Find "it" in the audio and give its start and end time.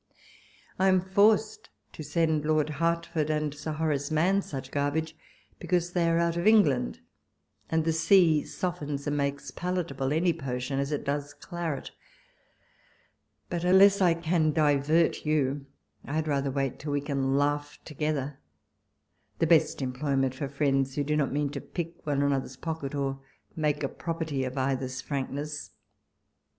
10.91-11.03